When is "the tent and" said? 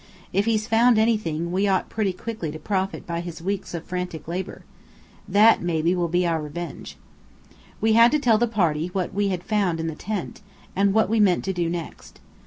9.85-10.91